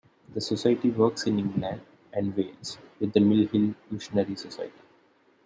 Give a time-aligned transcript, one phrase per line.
[0.33, 1.79] The Society works in England
[2.11, 4.73] and Wales with the Mill Hill Missionary Society.